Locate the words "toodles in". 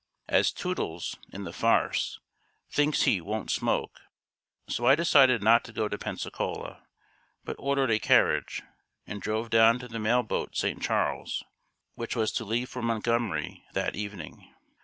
0.51-1.43